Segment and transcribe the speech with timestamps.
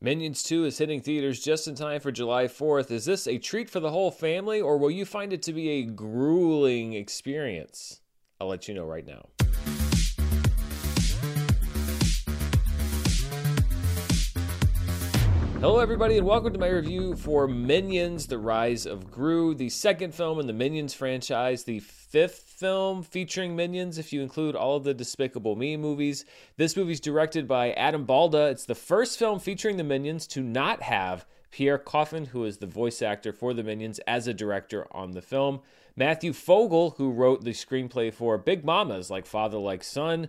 [0.00, 2.92] Minions 2 is hitting theaters just in time for July 4th.
[2.92, 5.70] Is this a treat for the whole family, or will you find it to be
[5.70, 8.00] a grueling experience?
[8.40, 9.26] I'll let you know right now.
[15.60, 20.14] Hello, everybody, and welcome to my review for Minions The Rise of Gru, the second
[20.14, 24.84] film in the Minions franchise, the fifth film featuring Minions if you include all of
[24.84, 26.24] the Despicable Me movies.
[26.58, 28.52] This movie's directed by Adam Balda.
[28.52, 32.66] It's the first film featuring the Minions to not have Pierre Coffin, who is the
[32.68, 35.58] voice actor for the Minions, as a director on the film.
[35.96, 40.28] Matthew Fogel, who wrote the screenplay for Big Mommas, like Father Like Son,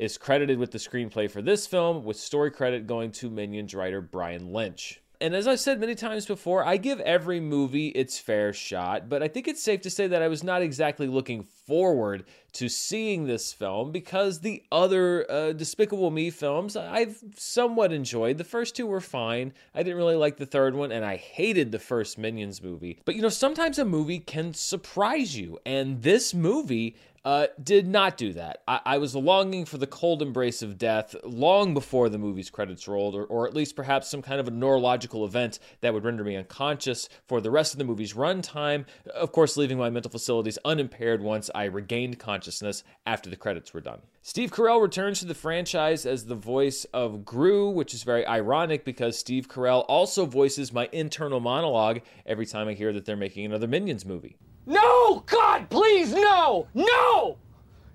[0.00, 4.00] is credited with the screenplay for this film, with story credit going to Minions writer
[4.00, 5.02] Brian Lynch.
[5.20, 9.22] And as I've said many times before, I give every movie its fair shot, but
[9.22, 13.26] I think it's safe to say that I was not exactly looking forward to seeing
[13.26, 18.38] this film because the other uh, Despicable Me films I've somewhat enjoyed.
[18.38, 19.52] The first two were fine.
[19.74, 22.98] I didn't really like the third one, and I hated the first Minions movie.
[23.04, 28.16] But you know, sometimes a movie can surprise you, and this movie uh, did not
[28.16, 28.62] do that.
[28.66, 32.88] I, I, was longing for the cold embrace of death long before the movie's credits
[32.88, 36.24] rolled, or, or at least perhaps some kind of a neurological event that would render
[36.24, 38.86] me unconscious for the rest of the movie's runtime.
[39.14, 43.82] Of course, leaving my mental facilities unimpaired once I regained consciousness after the credits were
[43.82, 44.00] done.
[44.22, 48.84] Steve Carell returns to the franchise as the voice of Gru, which is very ironic
[48.84, 53.44] because Steve Carell also voices my internal monologue every time I hear that they're making
[53.44, 54.36] another Minions movie.
[54.66, 54.89] No!
[55.12, 56.68] Oh, God, please, no!
[56.72, 57.36] No!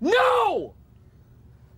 [0.00, 0.74] No!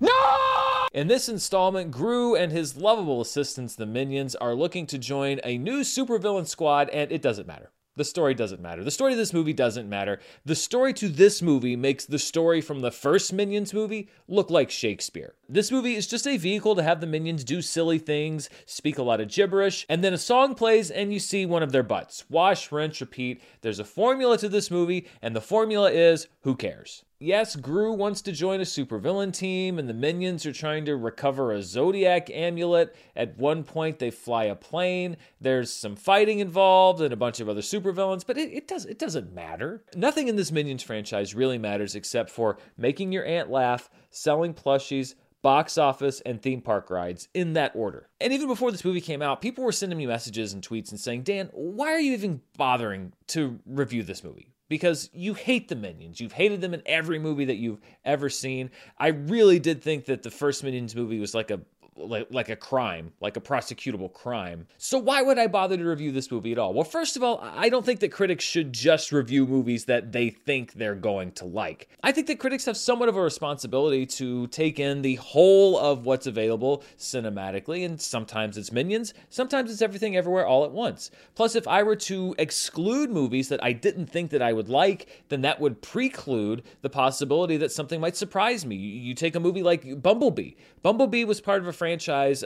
[0.01, 0.87] No!
[0.95, 5.59] In this installment, Gru and his lovable assistants, the Minions, are looking to join a
[5.59, 7.71] new supervillain squad, and it doesn't matter.
[7.97, 8.85] The story doesn't matter.
[8.85, 10.21] The story of this movie doesn't matter.
[10.45, 14.71] The story to this movie makes the story from the first Minions movie look like
[14.71, 15.35] Shakespeare.
[15.49, 19.03] This movie is just a vehicle to have the Minions do silly things, speak a
[19.03, 22.25] lot of gibberish, and then a song plays and you see one of their butts.
[22.29, 23.41] Wash, rinse, repeat.
[23.63, 27.03] There's a formula to this movie, and the formula is who cares?
[27.19, 31.51] Yes, Gru wants to join a supervillain team, and the minions are trying to recover
[31.51, 32.95] a Zodiac amulet.
[33.17, 35.17] At one point, they fly a plane.
[35.41, 38.99] There's some fighting involved and a bunch of other supervillains, but it, it, does, it
[38.99, 39.83] doesn't matter.
[39.95, 45.15] Nothing in this Minions franchise really matters except for making your aunt laugh, selling plushies,
[45.41, 48.11] box office, and theme park rides in that order.
[48.21, 51.01] And even before this movie came out, people were sending me messages and tweets and
[51.01, 54.51] saying, Dan, why are you even bothering to review this movie?
[54.69, 56.21] Because you hate the minions.
[56.21, 58.71] You've hated them in every movie that you've ever seen.
[58.99, 61.61] I really did think that the first Minions movie was like a
[61.97, 64.67] like, like a crime, like a prosecutable crime.
[64.79, 66.75] So why would I bother to review this movie at all?
[66.75, 70.31] Well, first of all, I don't think that critics should just review movies that they
[70.31, 71.89] think they're going to like.
[72.03, 76.07] I think that critics have somewhat of a responsibility to take in the whole of
[76.07, 81.11] what's available cinematically, and sometimes it's Minions, sometimes it's everything everywhere all at once.
[81.35, 85.25] Plus, if I were to exclude movies that I didn't think that I would like,
[85.29, 88.77] then that would preclude the possibility that something might surprise me.
[88.77, 90.53] You take a movie like Bumblebee.
[90.83, 91.86] Bumblebee was part of a franchise,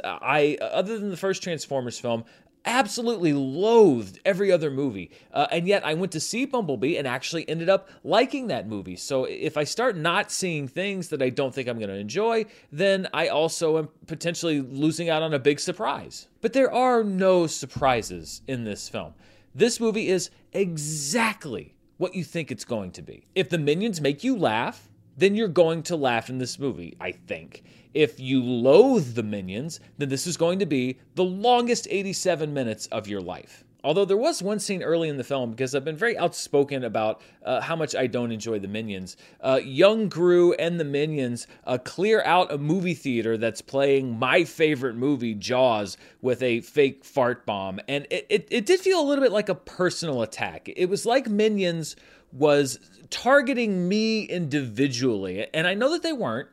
[0.04, 2.24] I other than the first Transformers film,
[2.64, 5.10] absolutely loathed every other movie.
[5.32, 8.96] Uh, and yet I went to see Bumblebee and actually ended up liking that movie.
[8.96, 12.46] So if I start not seeing things that I don't think I'm going to enjoy,
[12.70, 16.28] then I also am potentially losing out on a big surprise.
[16.40, 19.14] But there are no surprises in this film.
[19.54, 23.26] This movie is exactly what you think it's going to be.
[23.34, 27.12] If the minions make you laugh, then you're going to laugh in this movie, I
[27.12, 27.62] think.
[27.94, 32.86] If you loathe the minions, then this is going to be the longest 87 minutes
[32.86, 33.64] of your life.
[33.82, 37.22] Although there was one scene early in the film, because I've been very outspoken about
[37.44, 39.16] uh, how much I don't enjoy the Minions.
[39.40, 44.44] Uh, young Gru and the Minions uh, clear out a movie theater that's playing my
[44.44, 47.80] favorite movie, Jaws, with a fake fart bomb.
[47.88, 50.68] And it, it, it did feel a little bit like a personal attack.
[50.76, 51.96] It was like Minions
[52.32, 52.78] was
[53.10, 55.46] targeting me individually.
[55.52, 56.48] And I know that they weren't.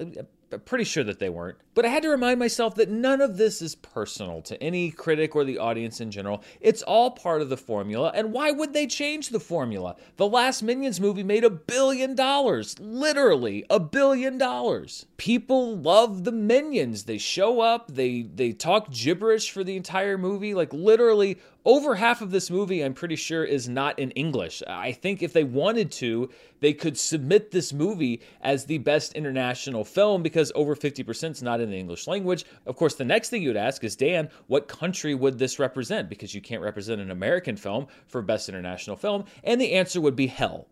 [0.00, 1.58] I'm pretty sure that they weren't.
[1.74, 5.34] But I had to remind myself that none of this is personal to any critic
[5.34, 6.42] or the audience in general.
[6.60, 8.12] It's all part of the formula.
[8.14, 9.96] And why would they change the formula?
[10.16, 12.78] The last Minions movie made a billion dollars.
[12.78, 15.06] Literally, a billion dollars.
[15.16, 17.04] People love the Minions.
[17.04, 20.54] They show up, they they talk gibberish for the entire movie.
[20.54, 24.62] Like literally over half of this movie, I'm pretty sure, is not in English.
[24.66, 26.28] I think if they wanted to,
[26.60, 31.60] they could submit this movie as the best international film because over 50% is not
[31.62, 32.44] in the English language.
[32.66, 36.08] Of course, the next thing you'd ask is, Dan, what country would this represent?
[36.08, 39.24] Because you can't represent an American film for best international film.
[39.44, 40.68] And the answer would be hell.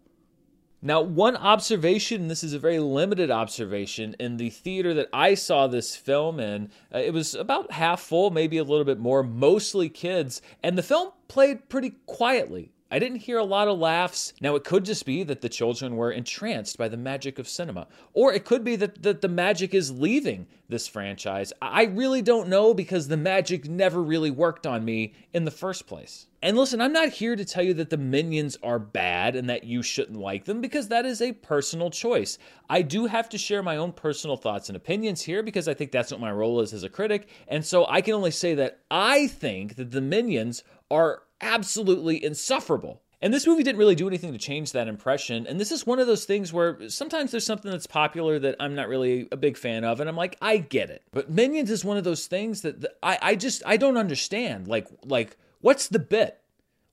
[0.82, 5.66] Now, one observation, this is a very limited observation, in the theater that I saw
[5.66, 9.90] this film in, uh, it was about half full, maybe a little bit more, mostly
[9.90, 12.72] kids, and the film played pretty quietly.
[12.90, 14.32] I didn't hear a lot of laughs.
[14.40, 17.86] Now, it could just be that the children were entranced by the magic of cinema,
[18.14, 21.52] or it could be that, that the magic is leaving this franchise.
[21.62, 25.86] I really don't know because the magic never really worked on me in the first
[25.86, 26.26] place.
[26.42, 29.64] And listen, I'm not here to tell you that the minions are bad and that
[29.64, 32.38] you shouldn't like them because that is a personal choice.
[32.68, 35.92] I do have to share my own personal thoughts and opinions here because I think
[35.92, 37.28] that's what my role is as a critic.
[37.46, 43.02] And so I can only say that I think that the minions are absolutely insufferable.
[43.22, 45.46] And this movie didn't really do anything to change that impression.
[45.46, 48.74] And this is one of those things where sometimes there's something that's popular that I'm
[48.74, 51.02] not really a big fan of, and I'm like, I get it.
[51.12, 54.68] But Minions is one of those things that, that I, I just I don't understand.
[54.68, 56.40] Like like what's the bit?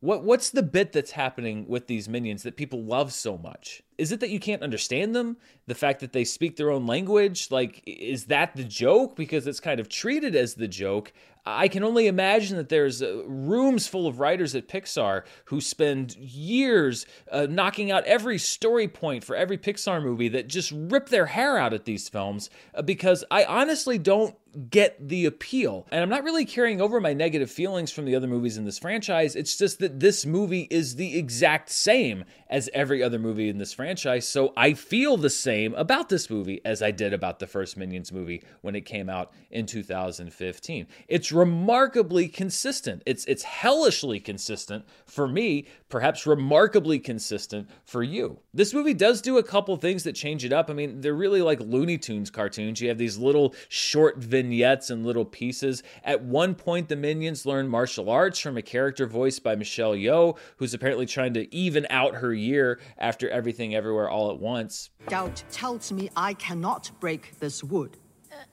[0.01, 3.81] What what's the bit that's happening with these minions that people love so much?
[3.97, 5.38] Is it that you can't understand them?
[5.65, 7.49] The fact that they speak their own language?
[7.51, 11.13] Like is that the joke because it's kind of treated as the joke?
[11.47, 16.15] I can only imagine that there's uh, rooms full of writers at Pixar who spend
[16.17, 21.27] years uh, knocking out every story point for every Pixar movie that just rip their
[21.27, 24.35] hair out at these films uh, because I honestly don't
[24.69, 25.88] get the appeal.
[25.91, 28.79] And I'm not really carrying over my negative feelings from the other movies in this
[28.79, 29.35] franchise.
[29.35, 33.73] It's just that this movie is the exact same as every other movie in this
[33.73, 33.87] franchise.
[33.95, 38.12] So I feel the same about this movie as I did about the first Minions
[38.12, 40.88] movie when it came out in 2015.
[41.07, 43.01] It's remarkably consistent.
[43.06, 48.39] It's it's hellishly consistent for me, perhaps remarkably consistent for you.
[48.54, 50.69] This movie does do a couple things that change it up.
[50.69, 52.81] I mean, they're really like Looney Tunes cartoons.
[52.81, 55.81] You have these little short vignettes and little pieces.
[56.04, 60.38] At one point, the minions learn martial arts from a character voiced by Michelle Yeoh,
[60.57, 64.89] who's apparently trying to even out her year after everything everywhere all at once.
[65.07, 67.97] Doubt tells me I cannot break this wood.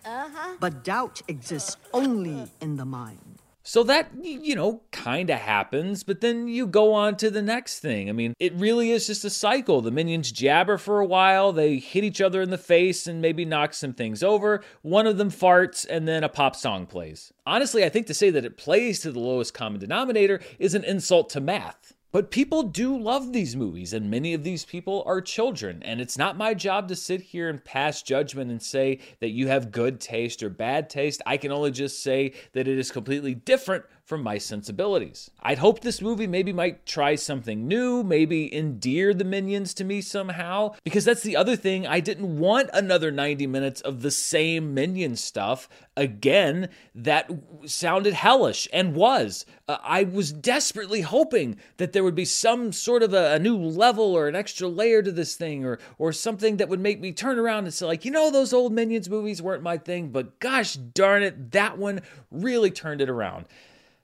[0.05, 0.56] Uh-huh.
[0.61, 3.35] But doubt exists only in the mind.
[3.67, 7.81] So that, you know, kind of happens, but then you go on to the next
[7.81, 8.11] thing.
[8.11, 9.81] I mean, it really is just a cycle.
[9.81, 13.47] The minions jabber for a while, they hit each other in the face and maybe
[13.47, 14.62] knock some things over.
[14.82, 17.32] One of them farts, and then a pop song plays.
[17.47, 20.85] Honestly, I think to say that it plays to the lowest common denominator is an
[20.85, 21.94] insult to math.
[22.14, 25.82] But people do love these movies, and many of these people are children.
[25.82, 29.49] And it's not my job to sit here and pass judgment and say that you
[29.49, 31.22] have good taste or bad taste.
[31.26, 35.31] I can only just say that it is completely different from my sensibilities.
[35.41, 40.03] I'd hope this movie maybe might try something new, maybe endear the minions to me
[40.03, 41.87] somehow, because that's the other thing.
[41.87, 47.31] I didn't want another 90 minutes of the same minion stuff again that
[47.65, 49.47] sounded hellish and was.
[49.67, 53.57] Uh, I was desperately hoping that there would be some sort of a, a, new
[53.57, 57.12] level or an extra layer to this thing or or something that would make me
[57.12, 60.39] turn around and say like, you know, those old minions movies weren't my thing, but
[60.41, 63.47] gosh darn it, that one really turned it around.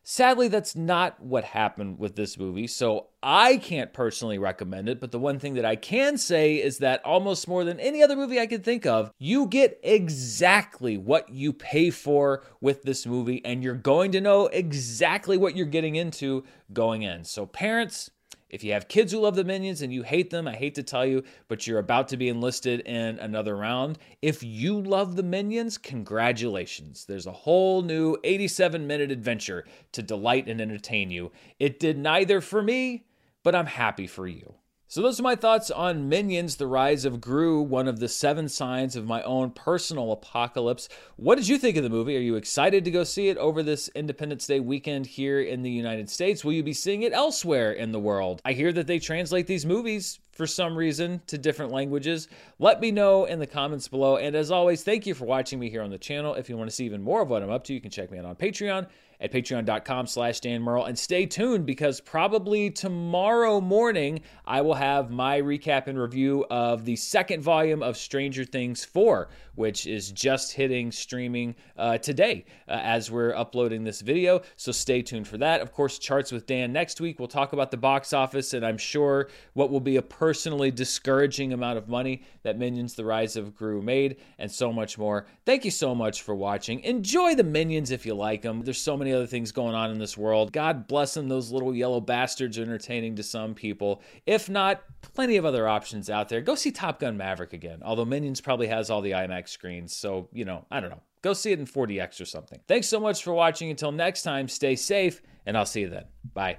[0.02, 4.99] Sadly, that's not what happened with this movie, so I can't personally recommend it.
[4.99, 8.17] But the one thing that I can say is that almost more than any other
[8.17, 13.44] movie I can think of, you get exactly what you pay for with this movie,
[13.44, 17.25] and you're going to know exactly what you're getting into going in.
[17.25, 18.11] So, parents,
[18.50, 20.82] if you have kids who love the Minions and you hate them, I hate to
[20.82, 23.99] tell you, but you're about to be enlisted in another round.
[24.20, 27.05] If you love the Minions, congratulations.
[27.05, 31.31] There's a whole new 87 minute adventure to delight and entertain you.
[31.58, 33.05] It did neither for me,
[33.44, 34.55] but I'm happy for you.
[34.93, 38.49] So, those are my thoughts on Minions The Rise of Gru, one of the seven
[38.49, 40.89] signs of my own personal apocalypse.
[41.15, 42.17] What did you think of the movie?
[42.17, 45.70] Are you excited to go see it over this Independence Day weekend here in the
[45.70, 46.44] United States?
[46.44, 48.43] Will you be seeing it elsewhere in the world?
[48.44, 52.29] I hear that they translate these movies for some reason to different languages.
[52.58, 54.17] Let me know in the comments below.
[54.17, 56.34] And as always, thank you for watching me here on the channel.
[56.34, 58.10] If you want to see even more of what I'm up to, you can check
[58.10, 58.87] me out on Patreon
[59.20, 60.87] at patreon.com slash Dan Murrell.
[60.87, 66.84] And stay tuned because probably tomorrow morning I will have my recap and review of
[66.84, 72.72] the second volume of Stranger Things 4, which is just hitting streaming uh, today uh,
[72.82, 74.41] as we're uploading this video.
[74.56, 75.60] So stay tuned for that.
[75.60, 77.19] Of course, Charts with Dan next week.
[77.19, 81.53] We'll talk about the box office and I'm sure what will be a personally discouraging
[81.53, 85.27] amount of money that Minions The Rise of Gru made and so much more.
[85.44, 86.79] Thank you so much for watching.
[86.84, 88.63] Enjoy the Minions if you like them.
[88.63, 90.53] There's so many other things going on in this world.
[90.53, 94.03] God bless them, those little yellow bastards are entertaining to some people.
[94.25, 94.84] If not,
[95.15, 96.41] plenty of other options out there.
[96.41, 99.96] Go see Top Gun Maverick again, although Minions probably has all the IMAX screens.
[99.96, 101.03] So, you know, I don't know.
[101.22, 102.60] Go see it in 4DX or something.
[102.69, 103.69] Thanks so much for watching.
[103.69, 106.05] Until next time, stay safe, and I'll see you then.
[106.34, 106.58] Bye.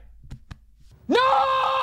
[1.08, 1.81] No!